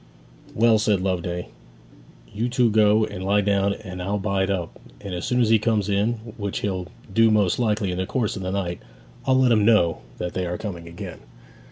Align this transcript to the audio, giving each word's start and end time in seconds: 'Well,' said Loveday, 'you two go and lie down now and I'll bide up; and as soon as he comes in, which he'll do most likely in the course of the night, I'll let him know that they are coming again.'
'Well,' 0.55 0.79
said 0.79 0.99
Loveday, 1.01 1.49
'you 2.33 2.49
two 2.49 2.71
go 2.71 3.05
and 3.05 3.23
lie 3.23 3.41
down 3.41 3.73
now 3.73 3.77
and 3.83 4.01
I'll 4.01 4.17
bide 4.17 4.49
up; 4.49 4.79
and 4.99 5.13
as 5.13 5.25
soon 5.25 5.39
as 5.41 5.49
he 5.49 5.59
comes 5.59 5.89
in, 5.89 6.13
which 6.37 6.61
he'll 6.61 6.87
do 7.13 7.29
most 7.29 7.59
likely 7.59 7.91
in 7.91 7.99
the 7.99 8.07
course 8.07 8.35
of 8.35 8.41
the 8.41 8.49
night, 8.49 8.79
I'll 9.27 9.37
let 9.39 9.51
him 9.51 9.63
know 9.63 9.99
that 10.17 10.33
they 10.33 10.47
are 10.47 10.57
coming 10.57 10.87
again.' 10.87 11.19